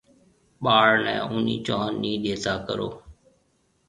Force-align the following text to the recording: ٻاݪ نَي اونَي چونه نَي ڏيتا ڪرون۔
ٻاݪ 0.63 0.91
نَي 1.05 1.15
اونَي 1.27 1.55
چونه 1.65 1.97
نَي 2.01 2.11
ڏيتا 2.23 2.53
ڪرون۔ 2.65 2.93